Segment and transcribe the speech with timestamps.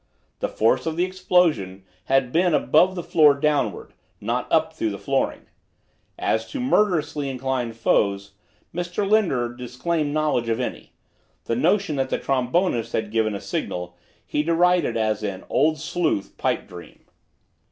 [0.39, 4.89] The force of the explosion had been from above the floor downward; not up through
[4.89, 5.43] the flooring.
[6.17, 8.31] As to murderously inclined foes,
[8.73, 9.07] Mr.
[9.07, 10.93] Linder disclaimed knowledge of any.
[11.45, 13.95] The notion that the trombonist had given a signal
[14.25, 17.05] he derided as an "Old Sleuth pipe dream."